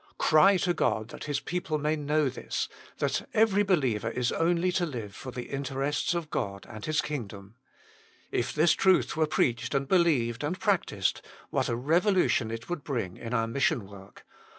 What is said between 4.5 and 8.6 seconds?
to live for the interests of God and His kingdom. If